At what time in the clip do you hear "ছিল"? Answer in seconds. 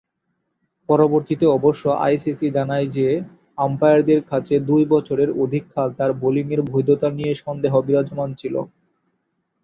8.37-8.55